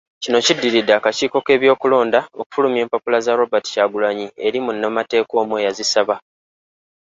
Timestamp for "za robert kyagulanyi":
3.25-4.27